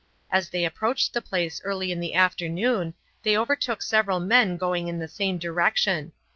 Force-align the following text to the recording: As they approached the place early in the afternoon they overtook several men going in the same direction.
As 0.31 0.49
they 0.49 0.65
approached 0.65 1.13
the 1.13 1.21
place 1.21 1.61
early 1.63 1.91
in 1.91 1.99
the 1.99 2.15
afternoon 2.15 2.95
they 3.21 3.37
overtook 3.37 3.83
several 3.83 4.19
men 4.19 4.57
going 4.57 4.87
in 4.87 4.97
the 4.97 5.07
same 5.07 5.37
direction. 5.37 6.11